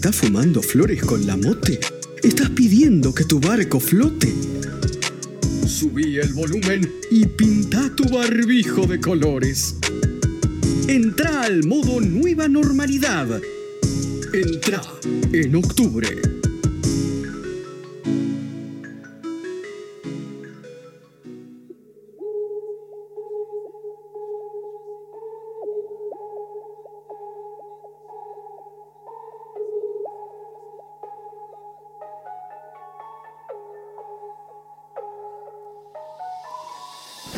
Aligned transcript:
¿Estás 0.00 0.16
fumando 0.16 0.62
flores 0.62 1.02
con 1.02 1.26
la 1.26 1.36
mote? 1.36 1.78
¿Estás 2.22 2.48
pidiendo 2.48 3.14
que 3.14 3.26
tu 3.26 3.38
barco 3.38 3.78
flote? 3.78 4.32
Subí 5.66 6.16
el 6.16 6.32
volumen 6.32 6.90
y 7.10 7.26
pinta 7.26 7.94
tu 7.94 8.04
barbijo 8.04 8.86
de 8.86 8.98
colores. 8.98 9.76
Entra 10.88 11.42
al 11.42 11.66
modo 11.66 12.00
nueva 12.00 12.48
normalidad. 12.48 13.42
Entra 14.32 14.80
en 15.34 15.54
octubre. 15.56 16.39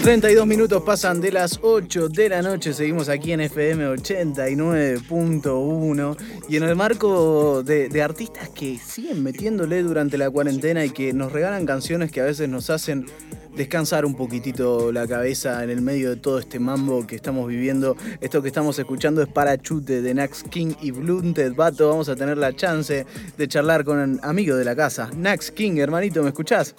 32 0.02 0.46
minutos 0.48 0.82
pasan 0.82 1.20
de 1.20 1.30
las 1.30 1.60
8 1.62 2.08
de 2.08 2.28
la 2.28 2.42
noche, 2.42 2.72
seguimos 2.72 3.08
aquí 3.08 3.30
en 3.30 3.42
FM 3.42 3.86
89.1 3.86 6.16
y 6.48 6.56
en 6.56 6.64
el 6.64 6.74
marco 6.74 7.62
de, 7.62 8.02
artistas 8.02 8.48
que 8.48 8.78
siguen 8.78 9.22
metiéndole 9.22 9.80
durante 9.84 10.18
la 10.18 10.28
cuarentena 10.28 10.84
y 10.84 10.90
que 10.90 11.12
nos 11.12 11.30
regalan 11.30 11.66
canciones 11.66 12.10
que 12.10 12.20
a 12.20 12.24
veces 12.24 12.48
nos 12.48 12.68
hacen 12.68 13.06
descansar 13.54 14.04
un 14.04 14.16
poquitito 14.16 14.90
la 14.90 15.06
cabeza 15.06 15.62
en 15.62 15.70
el 15.70 15.82
medio 15.82 16.10
de 16.10 16.16
todo 16.16 16.40
este 16.40 16.58
mambo 16.58 17.06
que 17.06 17.14
estamos 17.14 17.46
viviendo. 17.46 17.96
Esto 18.20 18.42
que 18.42 18.48
estamos 18.48 18.76
escuchando 18.80 19.22
es 19.22 19.28
Parachute 19.28 20.02
de 20.02 20.14
Nax 20.14 20.42
King 20.50 20.74
y 20.80 20.90
Blunted 20.90 21.54
Bato. 21.54 21.90
Vamos 21.90 22.08
a 22.08 22.16
tener 22.16 22.38
la 22.38 22.56
chance 22.56 23.06
de 23.38 23.48
charlar 23.48 23.84
con 23.84 23.98
un 23.98 24.18
amigo 24.24 24.56
de 24.56 24.64
la 24.64 24.74
casa. 24.74 25.12
Nax 25.16 25.52
King, 25.52 25.76
hermanito, 25.76 26.24
¿me 26.24 26.30
escuchás? 26.30 26.74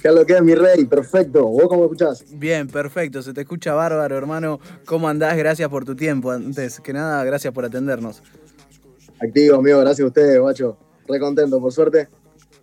¿Qué 0.00 0.08
es 0.08 0.14
lo 0.14 0.24
que 0.24 0.34
es 0.34 0.42
mi 0.42 0.54
rey? 0.54 0.84
Perfecto. 0.84 1.44
¿Vos 1.46 1.64
cómo 1.68 1.80
me 1.80 1.86
escuchás? 1.86 2.24
Bien, 2.30 2.68
perfecto. 2.68 3.20
Se 3.20 3.32
te 3.32 3.40
escucha 3.40 3.74
bárbaro, 3.74 4.16
hermano. 4.16 4.60
¿Cómo 4.84 5.08
andás? 5.08 5.36
Gracias 5.36 5.68
por 5.68 5.84
tu 5.84 5.96
tiempo. 5.96 6.30
Antes 6.30 6.80
que 6.80 6.92
nada, 6.92 7.24
gracias 7.24 7.52
por 7.52 7.64
atendernos. 7.64 8.22
Activo, 9.20 9.56
amigo. 9.56 9.80
Gracias 9.80 10.04
a 10.04 10.08
ustedes, 10.08 10.40
guacho. 10.40 10.78
Re 11.08 11.18
contento, 11.18 11.60
por 11.60 11.72
suerte. 11.72 12.08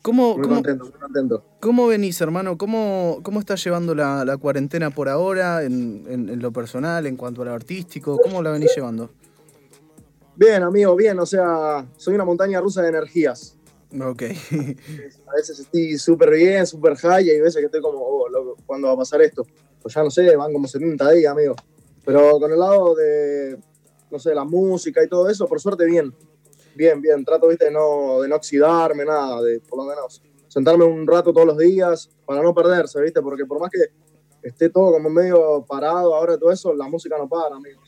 ¿Cómo, 0.01 0.37
muy 0.37 0.47
contento, 0.47 0.85
muy 0.85 0.93
contento. 0.93 1.43
¿Cómo 1.59 1.87
venís, 1.87 2.21
hermano? 2.21 2.57
¿Cómo, 2.57 3.19
cómo 3.23 3.39
estás 3.39 3.63
llevando 3.63 3.95
la, 3.95 4.37
cuarentena 4.39 4.91
por 4.91 5.09
ahora 5.09 5.63
en, 5.63 6.39
lo 6.39 6.51
personal, 6.53 7.07
en 7.07 7.17
cuanto 7.17 7.41
a 7.41 7.45
lo 7.45 7.53
artístico? 7.53 8.17
¿Cómo 8.23 8.43
la 8.43 8.51
venís 8.51 8.71
llevando? 8.75 9.09
Bien, 10.35 10.63
amigo, 10.63 10.95
bien. 10.95 11.19
O 11.19 11.25
sea, 11.25 11.85
soy 11.97 12.13
una 12.13 12.23
montaña 12.23 12.61
rusa 12.61 12.81
de 12.81 12.89
energías. 12.89 13.57
Ok. 14.01 14.23
a 15.27 15.35
veces 15.35 15.59
estoy 15.59 15.97
súper 15.97 16.31
bien, 16.31 16.65
súper 16.67 16.95
high, 16.95 17.25
y 17.25 17.29
hay 17.29 17.39
veces 17.39 17.59
que 17.59 17.65
estoy 17.65 17.81
como, 17.81 17.99
oh, 17.99 18.27
loco, 18.29 18.57
¿cuándo 18.65 18.87
va 18.87 18.93
a 18.93 18.97
pasar 18.97 19.21
esto? 19.21 19.45
Pues 19.81 19.93
ya 19.93 20.03
no 20.03 20.11
sé, 20.11 20.35
van 20.35 20.51
como 20.51 20.67
70 20.67 21.11
días, 21.11 21.31
amigo. 21.31 21.55
Pero 22.03 22.39
con 22.39 22.51
el 22.51 22.59
lado 22.59 22.95
de, 22.95 23.57
no 24.11 24.19
sé, 24.19 24.33
la 24.33 24.43
música 24.43 25.03
y 25.03 25.07
todo 25.07 25.29
eso, 25.29 25.47
por 25.47 25.59
suerte 25.59 25.85
bien. 25.85 26.13
Bien, 26.75 27.01
bien. 27.01 27.23
Trato, 27.23 27.47
viste, 27.47 27.65
de 27.65 27.71
no, 27.71 28.21
de 28.21 28.27
no 28.27 28.35
oxidarme, 28.35 29.05
nada, 29.05 29.41
de 29.41 29.59
por 29.61 29.79
lo 29.79 29.85
menos 29.85 30.21
sentarme 30.47 30.85
un 30.85 31.05
rato 31.07 31.33
todos 31.33 31.47
los 31.47 31.57
días 31.57 32.09
para 32.25 32.41
no 32.41 32.53
perderse, 32.53 33.01
viste, 33.01 33.21
porque 33.21 33.45
por 33.45 33.59
más 33.59 33.69
que 33.69 33.79
esté 34.47 34.69
todo 34.69 34.93
como 34.93 35.09
medio 35.09 35.65
parado 35.67 36.15
ahora 36.15 36.37
todo 36.37 36.51
eso, 36.51 36.73
la 36.73 36.87
música 36.87 37.17
no 37.17 37.27
para, 37.27 37.55
amigo. 37.55 37.81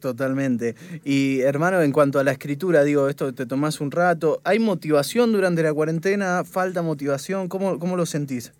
Totalmente. 0.00 0.74
Y 1.04 1.40
hermano, 1.42 1.82
en 1.82 1.92
cuanto 1.92 2.18
a 2.18 2.24
la 2.24 2.32
escritura, 2.32 2.82
digo, 2.82 3.08
esto 3.08 3.34
te 3.34 3.46
tomás 3.46 3.80
un 3.80 3.90
rato. 3.90 4.40
¿Hay 4.44 4.58
motivación 4.58 5.30
durante 5.30 5.62
la 5.62 5.72
cuarentena? 5.74 6.42
¿Falta 6.44 6.80
motivación? 6.80 7.48
¿Cómo, 7.48 7.78
cómo 7.78 7.96
lo 7.96 8.06
sentís? 8.06 8.52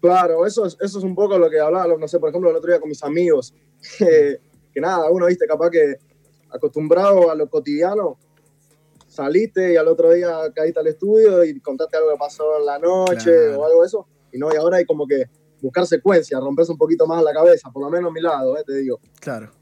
Claro, 0.00 0.46
eso 0.46 0.64
es, 0.66 0.76
eso 0.80 0.98
es 0.98 1.04
un 1.04 1.14
poco 1.14 1.38
lo 1.38 1.50
que 1.50 1.60
hablaba, 1.60 1.96
no 1.96 2.08
sé, 2.08 2.18
por 2.18 2.28
ejemplo, 2.30 2.50
el 2.50 2.56
otro 2.56 2.70
día 2.70 2.80
con 2.80 2.88
mis 2.88 3.02
amigos. 3.02 3.54
que 3.98 4.80
nada, 4.80 5.10
uno, 5.10 5.26
viste, 5.26 5.46
capaz 5.46 5.70
que 5.70 5.96
acostumbrado 6.50 7.30
a 7.30 7.34
lo 7.34 7.48
cotidiano, 7.48 8.16
saliste 9.08 9.72
y 9.72 9.76
al 9.76 9.88
otro 9.88 10.12
día 10.12 10.38
caíste 10.54 10.80
al 10.80 10.86
estudio 10.86 11.44
y 11.44 11.60
contaste 11.60 11.96
algo 11.96 12.10
que 12.10 12.18
pasó 12.18 12.58
en 12.58 12.66
la 12.66 12.78
noche 12.78 13.48
o 13.54 13.64
algo 13.64 13.80
de 13.80 13.86
eso. 13.86 14.06
Y 14.32 14.38
no, 14.38 14.52
y 14.52 14.56
ahora 14.56 14.78
hay 14.78 14.84
como 14.84 15.06
que 15.06 15.24
buscar 15.60 15.86
secuencia, 15.86 16.40
romperse 16.40 16.72
un 16.72 16.78
poquito 16.78 17.06
más 17.06 17.22
la 17.22 17.32
cabeza, 17.32 17.70
por 17.70 17.84
lo 17.84 17.90
menos 17.90 18.10
a 18.10 18.12
mi 18.12 18.20
lado, 18.20 18.56
eh, 18.58 18.64
te 18.66 18.74
digo. 18.76 19.00
Claro. 19.20 19.52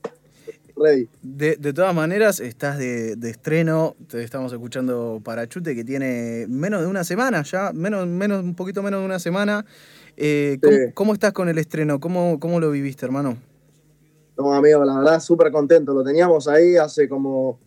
De, 1.22 1.72
todas 1.74 1.94
maneras, 1.94 2.41
estás 2.41 2.78
de, 2.78 3.16
estreno, 3.22 3.96
te 4.08 4.22
estamos 4.22 4.50
escuchando 4.52 5.20
Parachute, 5.22 5.74
que 5.74 5.84
tiene 5.84 6.46
menos 6.48 6.80
de 6.80 6.86
una 6.86 7.04
semana 7.04 7.42
ya, 7.42 7.72
menos, 7.74 8.06
menos, 8.06 8.42
un 8.42 8.54
poquito 8.54 8.82
menos 8.82 9.00
de 9.00 9.06
una 9.06 9.18
semana. 9.18 9.66
Eh, 10.16 10.58
¿cómo, 10.94 11.12
estás 11.12 11.32
con 11.32 11.48
el 11.50 11.58
estreno? 11.58 12.00
¿Cómo, 12.00 12.41
¿Cómo 12.41 12.60
lo 12.60 12.70
viviste, 12.70 13.04
hermano? 13.04 13.36
No, 14.38 14.54
amigo, 14.54 14.82
la 14.84 14.98
verdad, 14.98 15.20
súper 15.20 15.52
contento. 15.52 15.92
Lo 15.92 16.02
teníamos 16.02 16.48
ahí 16.48 16.76
hace 16.76 17.08
como 17.08 17.60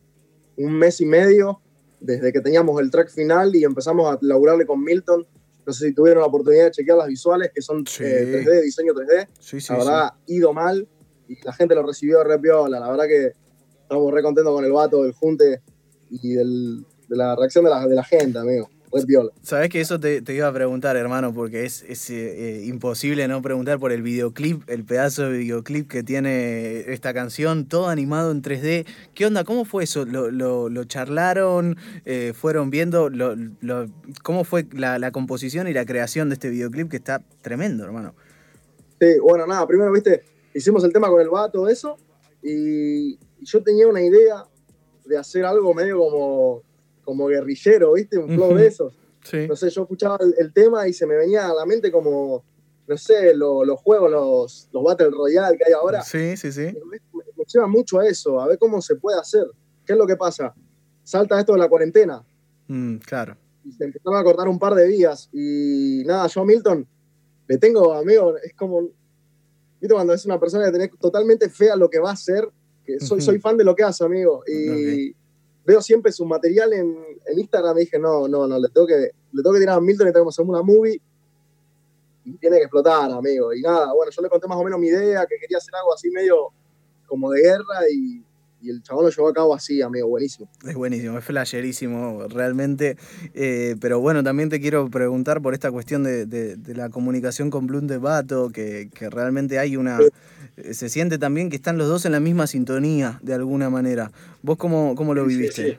un 0.57 0.73
mes 0.73 0.99
y 0.99 1.05
medio, 1.05 1.61
desde 1.99 2.33
que 2.33 2.41
teníamos 2.41 2.81
el 2.81 2.89
track 2.89 3.11
final 3.11 3.55
y 3.55 3.63
empezamos 3.63 4.11
a 4.11 4.17
laburarle 4.21 4.65
con 4.65 4.83
Milton. 4.83 5.27
No 5.67 5.71
sé 5.71 5.87
si 5.87 5.93
tuvieron 5.93 6.21
la 6.21 6.27
oportunidad 6.27 6.65
de 6.65 6.71
chequear 6.71 6.97
las 6.97 7.07
visuales, 7.07 7.51
que 7.53 7.61
son 7.61 7.85
3D, 7.85 8.47
eh, 8.47 8.61
diseño 8.63 8.93
3D. 8.93 9.27
Sí, 9.39 9.61
sí, 9.61 9.71
la 9.71 9.77
verdad, 9.79 10.13
ido 10.25 10.51
mal 10.51 10.87
y 11.27 11.37
la 11.43 11.53
gente 11.53 11.75
lo 11.75 11.83
recibió 11.83 12.23
re 12.23 12.39
piola. 12.39 12.79
La 12.79 12.89
verdad 12.89 13.05
que 13.05 13.33
estamos 13.81 14.13
re 14.13 14.21
contentos 14.21 14.53
con 14.53 14.65
el 14.65 14.71
vato, 14.71 15.03
del 15.03 15.13
junte 15.13 15.61
y 16.09 16.33
de 16.35 16.83
la 17.09 17.35
reacción 17.35 17.63
de 17.63 17.69
la, 17.69 17.87
de 17.87 17.95
la 17.95 18.03
gente, 18.03 18.39
amigo. 18.39 18.69
Re 18.91 19.01
piola. 19.07 19.31
Sabes 19.41 19.69
que 19.69 19.81
eso 19.81 19.99
te, 19.99 20.21
iba 20.27 20.47
a 20.47 20.53
preguntar, 20.53 20.95
hermano, 20.95 21.33
porque 21.33 21.65
es, 21.65 21.83
es 21.87 22.11
eh, 22.11 22.59
eh, 22.59 22.65
imposible 22.65 23.27
no 23.27 23.41
preguntar 23.41 23.79
por 23.79 23.91
el 23.91 24.03
videoclip, 24.03 24.69
el 24.69 24.85
pedazo 24.85 25.23
de 25.23 25.37
videoclip 25.37 25.89
que 25.89 26.03
tiene 26.03 26.91
esta 26.93 27.11
canción, 27.11 27.67
todo 27.67 27.87
animado 27.87 28.31
en 28.31 28.43
3D. 28.43 28.85
¿Qué 29.15 29.25
onda? 29.25 29.45
¿Cómo 29.45 29.65
fue 29.65 29.85
eso? 29.85 30.05
¿Lo, 30.05 30.29
lo, 30.29 30.83
charlaron? 30.83 31.77
Eh, 32.05 32.33
¿Fueron 32.35 32.69
viendo? 32.69 33.09
Lo, 33.09 33.35
¿Cómo 34.21 34.43
fue 34.43 34.67
la, 34.71 34.99
la 34.99 35.11
composición 35.11 35.67
y 35.67 35.73
la 35.73 35.85
creación 35.85 36.29
de 36.29 36.33
este 36.33 36.51
videoclip 36.51 36.91
que 36.91 36.97
está 36.97 37.23
tremendo, 37.41 37.85
hermano? 37.85 38.13
Sí, 38.99 39.17
bueno, 39.19 39.47
nada, 39.47 39.65
primero, 39.65 39.91
viste, 39.91 40.23
hicimos 40.53 40.83
el 40.83 40.93
tema 40.93 41.09
con 41.09 41.21
el 41.21 41.29
vato, 41.29 41.67
eso, 41.67 41.97
y, 42.41 43.17
yo 43.41 43.61
tenía 43.61 43.87
una 43.87 44.01
idea 44.01 44.45
de 45.03 45.17
hacer 45.17 45.43
algo 45.43 45.73
medio 45.73 45.99
como, 45.99 46.63
como 47.03 47.27
guerrillero, 47.27 47.93
¿viste? 47.93 48.17
Un 48.17 48.33
flow 48.35 48.55
de 48.55 48.67
esos. 48.67 48.93
No 49.49 49.55
sé, 49.55 49.69
yo 49.69 49.81
escuchaba 49.81 50.17
el, 50.37 50.53
tema 50.53 50.87
y 50.87 50.93
se 50.93 51.05
me 51.05 51.15
venía 51.15 51.49
a 51.49 51.53
la 51.53 51.65
mente 51.65 51.91
como, 51.91 52.43
no 52.87 52.97
sé, 52.97 53.33
los 53.35 53.79
juegos, 53.81 54.09
los, 54.09 54.69
los 54.71 54.83
Battle 54.83 55.09
Royale 55.09 55.57
que 55.57 55.65
hay 55.65 55.73
ahora. 55.73 56.01
Sí, 56.03 56.37
sí, 56.37 56.51
sí. 56.51 56.73
Me, 56.89 56.99
lleva 57.45 57.67
mucho 57.67 57.99
a 57.99 58.07
eso, 58.07 58.39
a 58.39 58.47
ver 58.47 58.57
cómo 58.57 58.81
se 58.81 58.95
puede 58.95 59.19
hacer. 59.19 59.45
¿Qué 59.85 59.91
es 59.91 59.99
lo 59.99 60.07
que 60.07 60.15
pasa? 60.15 60.53
Salta 61.03 61.37
esto 61.37 61.51
de 61.51 61.59
la 61.59 61.67
cuarentena. 61.67 62.23
Mm, 62.67 62.97
claro. 62.97 63.35
Y 63.65 63.73
se 63.73 63.83
empezaron 63.83 64.17
a 64.17 64.23
cortar 64.23 64.47
un 64.47 64.57
par 64.57 64.73
de 64.75 64.87
días. 64.87 65.29
Y 65.33 66.03
nada, 66.05 66.27
yo 66.27 66.41
a 66.41 66.45
Milton 66.45 66.87
le 67.47 67.57
tengo, 67.57 67.93
amigo, 67.93 68.37
es 68.37 68.53
como, 68.53 68.89
¿Viste 69.83 69.95
cuando 69.95 70.13
es 70.13 70.25
una 70.25 70.39
persona 70.39 70.63
que 70.63 70.71
tenés 70.71 70.91
totalmente 70.97 71.49
fea 71.49 71.75
lo 71.75 71.89
que 71.89 71.99
va 71.99 72.11
a 72.11 72.13
hacer? 72.13 72.47
Que 72.85 73.01
soy, 73.01 73.19
soy 73.19 73.37
fan 73.37 73.57
de 73.57 73.65
lo 73.65 73.75
que 73.75 73.83
hace, 73.83 74.05
amigo. 74.05 74.41
Y 74.47 75.13
veo 75.65 75.81
siempre 75.81 76.09
su 76.13 76.23
material 76.23 76.71
en, 76.71 76.95
en, 77.25 77.39
Instagram 77.39 77.75
y 77.75 77.81
dije, 77.81 77.99
no, 77.99 78.29
no, 78.29 78.47
no, 78.47 78.57
le 78.59 78.69
tengo 78.69 78.87
que, 78.87 78.95
le 78.95 79.43
tengo 79.43 79.51
que 79.51 79.59
tirar 79.59 79.79
a 79.79 79.81
Milton 79.81 80.07
y 80.07 80.13
tengo 80.13 80.25
que 80.25 80.29
hacer 80.29 80.45
una 80.45 80.61
movie. 80.61 81.01
Y 82.23 82.37
tiene 82.37 82.59
que 82.59 82.63
explotar, 82.63 83.11
amigo. 83.11 83.53
Y 83.53 83.61
nada, 83.61 83.91
bueno, 83.93 84.09
yo 84.09 84.21
le 84.21 84.29
conté 84.29 84.47
más 84.47 84.57
o 84.57 84.63
menos 84.63 84.79
mi 84.79 84.87
idea, 84.87 85.25
que 85.25 85.35
quería 85.37 85.57
hacer 85.57 85.75
algo 85.75 85.93
así 85.93 86.09
medio 86.11 86.53
como 87.05 87.29
de 87.31 87.41
guerra 87.41 87.81
y 87.91 88.23
y 88.63 88.69
el 88.69 88.81
chabón 88.81 89.03
lo 89.03 89.11
llevó 89.11 89.27
a 89.27 89.33
cabo 89.33 89.53
así, 89.53 89.81
amigo, 89.81 90.07
buenísimo. 90.07 90.47
Es 90.65 90.73
buenísimo, 90.73 91.17
es 91.17 91.25
flasherísimo, 91.25 92.27
realmente. 92.29 92.95
Eh, 93.33 93.75
pero 93.81 93.99
bueno, 93.99 94.23
también 94.23 94.47
te 94.49 94.61
quiero 94.61 94.89
preguntar 94.89 95.41
por 95.41 95.53
esta 95.53 95.69
cuestión 95.69 96.03
de, 96.03 96.57
la 96.67 96.89
comunicación 96.89 97.49
con 97.49 97.67
Bloom 97.67 97.87
de 97.87 97.97
Bato, 97.97 98.51
que, 98.51 98.89
realmente 99.11 99.59
hay 99.59 99.75
una. 99.75 99.99
Eh, 100.55 100.73
se 100.73 100.87
siente 100.87 101.17
también 101.17 101.49
que 101.49 101.57
están 101.57 101.77
los 101.77 101.89
dos 101.89 102.05
en 102.05 102.13
la 102.13 102.21
misma 102.21 102.47
sintonía, 102.47 103.19
de 103.21 103.33
alguna 103.33 103.69
manera. 103.69 104.11
¿Vos 104.41 104.55
cómo, 104.57 104.95
cómo 104.95 105.13
lo 105.13 105.25
viviste? 105.25 105.77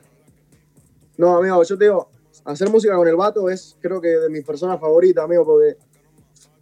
No, 1.17 1.37
amigo, 1.37 1.63
yo 1.63 1.77
te 1.79 1.85
digo, 1.85 2.11
hacer 2.43 2.69
música 2.69 2.95
con 2.95 3.07
el 3.07 3.15
Bato 3.15 3.49
es, 3.49 3.77
creo 3.81 3.99
que, 3.99 4.09
de 4.09 4.29
mis 4.29 4.45
personas 4.45 4.79
favoritas, 4.79 5.23
amigo, 5.23 5.43
porque 5.43 5.77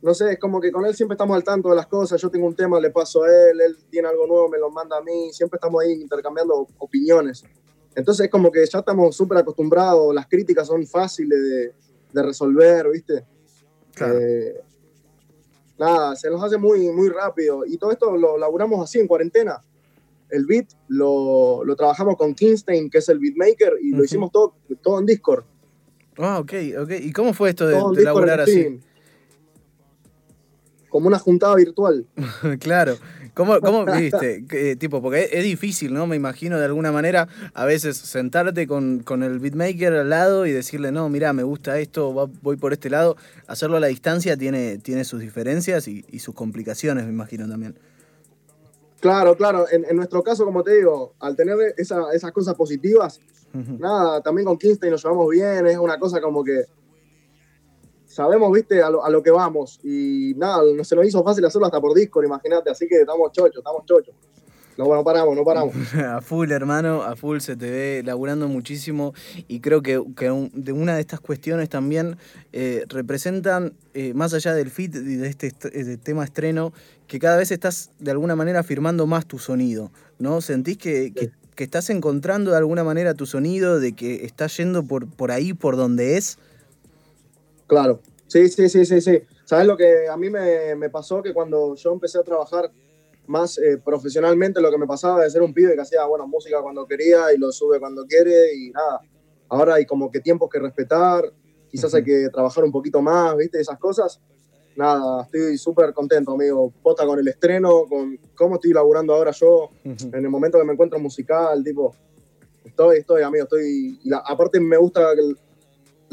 no 0.03 0.13
sé, 0.13 0.33
es 0.33 0.39
como 0.39 0.59
que 0.59 0.69
con 0.69 0.85
él 0.85 0.93
siempre 0.93 1.13
estamos 1.13 1.33
al 1.33 1.45
tanto 1.45 1.69
de 1.69 1.77
las 1.77 1.87
cosas, 1.87 2.21
yo 2.21 2.29
tengo 2.29 2.45
un 2.45 2.55
tema, 2.55 2.77
le 2.77 2.91
paso 2.91 3.23
a 3.23 3.27
él, 3.29 3.61
él 3.61 3.77
tiene 3.89 4.09
algo 4.09 4.27
nuevo, 4.27 4.49
me 4.49 4.57
lo 4.57 4.69
manda 4.69 4.97
a 4.97 5.01
mí, 5.01 5.31
siempre 5.31 5.55
estamos 5.55 5.81
ahí 5.81 5.93
intercambiando 5.93 6.67
opiniones. 6.77 7.45
Entonces 7.95 8.25
es 8.25 8.29
como 8.29 8.51
que 8.51 8.65
ya 8.65 8.79
estamos 8.79 9.15
súper 9.15 9.37
acostumbrados, 9.37 10.13
las 10.13 10.27
críticas 10.27 10.67
son 10.67 10.85
fáciles 10.85 11.73
de, 12.11 12.21
resolver, 12.21 12.89
¿viste? 12.91 13.25
Claro. 13.95 14.19
Eh, 14.19 14.61
nada, 15.79 16.17
se 16.17 16.29
nos 16.29 16.43
hace 16.43 16.57
muy, 16.57 16.91
muy 16.91 17.07
rápido. 17.07 17.65
Y 17.65 17.77
todo 17.77 17.91
esto 17.91 18.17
lo 18.17 18.37
laburamos 18.37 18.83
así 18.83 18.99
en 18.99 19.07
cuarentena. 19.07 19.63
el 20.29 20.45
beat 20.45 20.67
lo, 20.89 21.63
lo, 21.63 21.75
trabajamos 21.77 22.17
con 22.17 22.35
Kingstein, 22.35 22.89
que 22.89 22.97
es 22.97 23.07
el 23.07 23.19
beatmaker, 23.19 23.77
y 23.81 23.91
lo 23.91 24.03
hicimos 24.03 24.33
todo, 24.33 24.55
todo 24.81 24.99
en 24.99 25.05
Discord. 25.05 25.45
Ah, 26.17 26.39
ok, 26.39 26.53
ok. 26.81 26.91
¿Y 26.99 27.13
cómo 27.13 27.33
fue 27.33 27.51
esto 27.51 27.67
de, 27.67 27.75
de 27.95 28.01
elaborar 28.01 28.41
así? 28.41 28.81
Como 30.93 31.07
una 31.07 31.17
juntada 31.17 31.55
virtual. 31.55 32.05
claro. 32.59 32.97
¿Cómo, 33.33 33.59
cómo 33.61 33.83
viste? 33.97 34.45
Eh, 34.51 34.75
tipo, 34.75 35.01
porque 35.01 35.27
es, 35.31 35.43
difícil, 35.43 35.91
¿no? 35.91 36.05
Me 36.05 36.15
imagino 36.15 36.59
de 36.59 36.65
alguna 36.65 36.91
manera 36.91 37.27
a 37.55 37.65
veces 37.65 37.97
sentarte 37.97 38.67
con, 38.67 38.99
con, 38.99 39.23
el 39.23 39.39
beatmaker 39.39 39.91
al 39.91 40.11
lado 40.11 40.45
y 40.45 40.51
decirle, 40.51 40.91
no, 40.91 41.09
mira, 41.09 41.33
me 41.33 41.41
gusta 41.41 41.79
esto, 41.79 42.29
voy 42.43 42.57
por 42.57 42.73
este 42.73 42.91
lado. 42.91 43.17
Hacerlo 43.47 43.77
a 43.77 43.79
la 43.79 43.87
distancia 43.87 44.37
tiene, 44.37 44.77
tiene 44.77 45.03
sus 45.03 45.19
diferencias 45.19 45.87
y, 45.87 46.05
y 46.11 46.19
sus 46.19 46.35
complicaciones, 46.35 47.05
me 47.05 47.11
imagino 47.11 47.49
también. 47.49 47.75
Claro, 48.99 49.35
claro. 49.35 49.65
En, 49.71 49.85
en, 49.85 49.95
nuestro 49.95 50.21
caso, 50.21 50.45
como 50.45 50.61
te 50.61 50.75
digo, 50.75 51.15
al 51.19 51.35
tener 51.35 51.57
esa, 51.75 52.13
esas 52.13 52.31
cosas 52.31 52.53
positivas, 52.53 53.19
nada, 53.79 54.21
también 54.21 54.45
con 54.45 54.59
Kingston 54.59 54.91
nos 54.91 55.03
llevamos 55.03 55.29
bien, 55.31 55.65
es 55.65 55.77
una 55.79 55.97
cosa 55.97 56.21
como 56.21 56.43
que 56.43 56.65
sabemos, 58.13 58.51
viste, 58.51 58.81
a 58.81 58.89
lo, 58.89 59.03
a 59.03 59.09
lo 59.09 59.23
que 59.23 59.31
vamos. 59.31 59.79
Y 59.83 60.33
nada, 60.37 60.61
no 60.75 60.83
se 60.83 60.95
nos 60.95 61.05
hizo 61.05 61.23
fácil 61.23 61.43
hacerlo 61.45 61.65
hasta 61.65 61.81
por 61.81 61.93
Discord, 61.93 62.25
imagínate, 62.25 62.69
así 62.69 62.87
que 62.87 63.01
estamos 63.01 63.31
chochos, 63.31 63.57
estamos 63.57 63.85
chochos. 63.85 64.15
No, 64.77 64.85
no 64.85 65.03
paramos, 65.03 65.35
no 65.35 65.43
paramos. 65.43 65.75
a 65.93 66.21
full, 66.21 66.51
hermano, 66.51 67.03
a 67.03 67.15
full 67.15 67.39
se 67.39 67.55
te 67.55 67.69
ve 67.69 68.01
laburando 68.03 68.47
muchísimo 68.47 69.13
y 69.47 69.59
creo 69.59 69.83
que, 69.83 70.01
que 70.15 70.49
de 70.53 70.71
una 70.71 70.95
de 70.95 71.01
estas 71.01 71.19
cuestiones 71.19 71.69
también 71.69 72.17
eh, 72.53 72.85
representan, 72.87 73.73
eh, 73.93 74.13
más 74.15 74.33
allá 74.33 74.55
del 74.55 74.71
fit 74.71 74.95
y 74.95 75.15
de 75.15 75.27
este 75.27 75.51
tema 75.97 76.23
estreno, 76.23 76.73
que 77.07 77.19
cada 77.19 77.37
vez 77.37 77.51
estás 77.51 77.91
de 77.99 78.11
alguna 78.11 78.35
manera 78.35 78.61
afirmando 78.61 79.05
más 79.05 79.27
tu 79.27 79.37
sonido, 79.37 79.91
¿no? 80.17 80.41
¿Sentís 80.41 80.77
que, 80.77 81.13
que, 81.13 81.29
que 81.55 81.63
estás 81.63 81.91
encontrando 81.91 82.51
de 82.51 82.57
alguna 82.57 82.83
manera 82.83 83.13
tu 83.13 83.27
sonido, 83.27 83.79
de 83.79 83.93
que 83.93 84.25
estás 84.25 84.57
yendo 84.57 84.83
por, 84.83 85.07
por 85.07 85.31
ahí, 85.31 85.53
por 85.53 85.77
donde 85.77 86.17
es? 86.17 86.39
Claro, 87.67 88.01
sí, 88.27 88.49
sí, 88.49 88.69
sí, 88.69 88.85
sí, 88.85 89.01
sí. 89.01 89.21
¿Sabes 89.45 89.67
lo 89.67 89.75
que 89.75 90.07
a 90.07 90.17
mí 90.17 90.29
me, 90.29 90.75
me 90.75 90.89
pasó? 90.89 91.21
Que 91.21 91.33
cuando 91.33 91.75
yo 91.75 91.91
empecé 91.91 92.19
a 92.19 92.23
trabajar 92.23 92.71
más 93.27 93.57
eh, 93.57 93.77
profesionalmente, 93.77 94.61
lo 94.61 94.71
que 94.71 94.77
me 94.77 94.87
pasaba 94.87 95.23
de 95.23 95.29
ser 95.29 95.41
un 95.41 95.53
pibe 95.53 95.75
que 95.75 95.81
hacía, 95.81 96.05
bueno, 96.05 96.27
música 96.27 96.61
cuando 96.61 96.85
quería 96.85 97.33
y 97.33 97.37
lo 97.37 97.51
sube 97.51 97.79
cuando 97.79 98.05
quiere 98.05 98.53
y 98.55 98.71
nada. 98.71 99.01
Ahora 99.49 99.75
hay 99.75 99.85
como 99.85 100.11
que 100.11 100.19
tiempos 100.19 100.49
que 100.49 100.59
respetar, 100.59 101.31
quizás 101.69 101.93
hay 101.93 102.03
que 102.03 102.29
trabajar 102.29 102.63
un 102.63 102.71
poquito 102.71 103.01
más, 103.01 103.35
¿viste? 103.37 103.59
Esas 103.59 103.77
cosas. 103.77 104.19
Nada, 104.75 105.23
estoy 105.23 105.57
súper 105.57 105.93
contento, 105.93 106.31
amigo. 106.31 106.73
Pota 106.81 107.05
con 107.05 107.19
el 107.19 107.27
estreno, 107.27 107.85
con 107.87 108.17
cómo 108.35 108.55
estoy 108.55 108.73
laburando 108.73 109.13
ahora 109.13 109.31
yo, 109.31 109.69
en 109.83 110.13
el 110.13 110.29
momento 110.29 110.57
que 110.57 110.65
me 110.65 110.73
encuentro 110.73 110.99
musical, 110.99 111.63
tipo, 111.63 111.95
estoy, 112.65 112.99
estoy, 112.99 113.21
amigo, 113.21 113.43
estoy... 113.43 113.99
Y 114.03 114.09
la, 114.09 114.17
aparte 114.17 114.59
me 114.59 114.77
gusta 114.77 115.13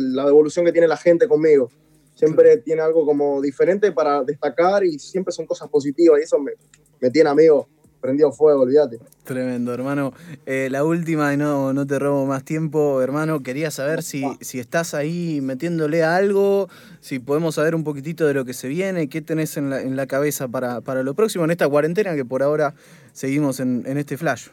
la 0.00 0.24
devolución 0.24 0.64
que 0.64 0.72
tiene 0.72 0.88
la 0.88 0.96
gente 0.96 1.28
conmigo. 1.28 1.70
Siempre 2.14 2.58
tiene 2.58 2.82
algo 2.82 3.06
como 3.06 3.40
diferente 3.40 3.92
para 3.92 4.22
destacar 4.22 4.84
y 4.84 4.98
siempre 4.98 5.32
son 5.32 5.46
cosas 5.46 5.68
positivas 5.68 6.20
y 6.20 6.24
eso 6.24 6.38
me, 6.38 6.52
me 7.00 7.10
tiene, 7.10 7.30
amigo, 7.30 7.66
prendido 8.00 8.32
fuego, 8.32 8.62
olvídate. 8.62 8.98
Tremendo, 9.24 9.72
hermano. 9.72 10.12
Eh, 10.46 10.68
la 10.70 10.84
última, 10.84 11.32
y 11.32 11.36
no, 11.36 11.72
no 11.72 11.86
te 11.86 11.98
robo 11.98 12.26
más 12.26 12.44
tiempo, 12.44 13.00
hermano, 13.00 13.42
quería 13.42 13.70
saber 13.70 14.02
si, 14.02 14.24
si 14.40 14.58
estás 14.58 14.94
ahí 14.94 15.40
metiéndole 15.42 16.02
a 16.02 16.16
algo, 16.16 16.68
si 17.00 17.18
podemos 17.18 17.54
saber 17.54 17.74
un 17.74 17.84
poquitito 17.84 18.26
de 18.26 18.34
lo 18.34 18.44
que 18.44 18.54
se 18.54 18.68
viene, 18.68 19.08
qué 19.08 19.20
tenés 19.20 19.56
en 19.56 19.70
la, 19.70 19.80
en 19.80 19.96
la 19.96 20.06
cabeza 20.06 20.48
para, 20.48 20.80
para 20.80 21.02
lo 21.02 21.14
próximo 21.14 21.44
en 21.44 21.52
esta 21.52 21.68
cuarentena 21.68 22.14
que 22.14 22.24
por 22.24 22.42
ahora 22.42 22.74
seguimos 23.12 23.60
en, 23.60 23.84
en 23.86 23.98
este 23.98 24.16
flash. 24.16 24.48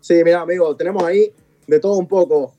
Sí, 0.00 0.14
mira, 0.24 0.42
amigo, 0.42 0.76
tenemos 0.76 1.02
ahí 1.02 1.32
de 1.66 1.80
todo 1.80 1.96
un 1.96 2.06
poco 2.06 2.54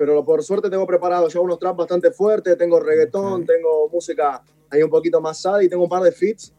pero 0.00 0.24
por 0.24 0.42
suerte 0.42 0.70
tengo 0.70 0.86
preparado 0.86 1.28
ya 1.28 1.40
unos 1.40 1.58
traps 1.58 1.76
bastante 1.76 2.10
fuertes, 2.10 2.56
tengo 2.56 2.80
reggaetón, 2.80 3.42
okay. 3.42 3.54
tengo 3.54 3.86
música 3.90 4.42
ahí 4.70 4.82
un 4.82 4.88
poquito 4.88 5.20
más 5.20 5.42
sad 5.42 5.60
y 5.60 5.68
tengo 5.68 5.82
un 5.82 5.90
par 5.90 6.02
de 6.02 6.10
fits. 6.10 6.54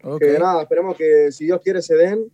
Okay. 0.00 0.34
Que 0.34 0.38
nada, 0.38 0.62
esperemos 0.62 0.96
que 0.96 1.32
si 1.32 1.46
Dios 1.46 1.60
quiere 1.60 1.82
se 1.82 1.96
den. 1.96 2.30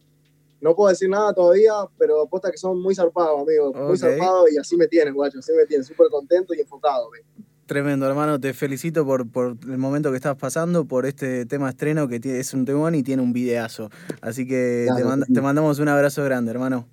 No 0.60 0.76
puedo 0.76 0.90
decir 0.90 1.08
nada 1.08 1.32
todavía, 1.32 1.72
pero 1.96 2.20
apuesta 2.20 2.50
que 2.50 2.58
son 2.58 2.78
muy 2.78 2.94
zarpados, 2.94 3.40
amigo. 3.40 3.70
Okay. 3.70 3.82
Muy 3.84 3.96
zarpados 3.96 4.52
y 4.52 4.58
así 4.58 4.76
me 4.76 4.86
tienen, 4.86 5.14
guacho. 5.14 5.38
Así 5.38 5.50
me 5.54 5.64
tienen, 5.64 5.82
súper 5.82 6.08
contento 6.10 6.52
y 6.52 6.60
enfocado. 6.60 7.08
Amigo. 7.08 7.24
Tremendo, 7.64 8.06
hermano. 8.06 8.38
Te 8.38 8.52
felicito 8.52 9.06
por, 9.06 9.32
por 9.32 9.56
el 9.62 9.78
momento 9.78 10.10
que 10.10 10.16
estás 10.16 10.36
pasando, 10.36 10.84
por 10.84 11.06
este 11.06 11.46
tema 11.46 11.70
estreno 11.70 12.06
que 12.06 12.20
tiene, 12.20 12.38
es 12.38 12.52
un 12.52 12.66
temón 12.66 12.94
y 12.94 13.02
tiene 13.02 13.22
un 13.22 13.32
videazo. 13.32 13.88
Así 14.20 14.46
que 14.46 14.84
claro, 14.84 15.00
te, 15.00 15.04
manda, 15.06 15.26
te 15.32 15.40
mandamos 15.40 15.78
un 15.78 15.88
abrazo 15.88 16.22
grande, 16.22 16.50
hermano. 16.50 16.86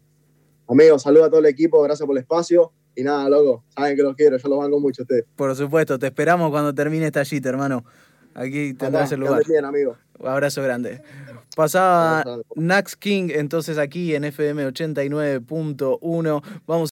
Amigo, 0.69 0.97
saludo 0.99 1.25
a 1.25 1.29
todo 1.29 1.41
el 1.41 1.47
equipo, 1.47 1.81
gracias 1.81 2.07
por 2.07 2.15
el 2.15 2.21
espacio. 2.21 2.71
Y 2.97 3.03
nada, 3.03 3.29
loco, 3.29 3.63
saben 3.75 3.95
que 3.95 4.01
los 4.01 4.15
quiero, 4.15 4.37
yo 4.37 4.49
los 4.49 4.57
banco 4.57 4.79
mucho 4.79 5.03
a 5.03 5.03
ustedes. 5.03 5.25
Por 5.35 5.55
supuesto, 5.55 5.99
te 5.99 6.07
esperamos 6.07 6.49
cuando 6.49 6.73
termine 6.73 7.05
esta 7.05 7.23
gita, 7.23 7.49
hermano. 7.49 7.85
Aquí 8.33 8.73
tendrás 8.73 9.11
el 9.11 9.19
lugar. 9.19 9.43
Bien, 9.47 9.63
amigo. 9.65 9.95
Abrazo 10.23 10.63
grande. 10.63 11.03
Pasaba 11.55 12.23
Nax 12.55 12.95
King, 12.95 13.29
entonces 13.31 13.77
aquí 13.77 14.15
en 14.15 14.23
FM 14.23 14.67
89.1. 14.67 16.43
Vamos 16.65 16.85